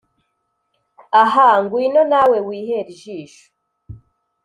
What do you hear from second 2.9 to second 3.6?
ijisho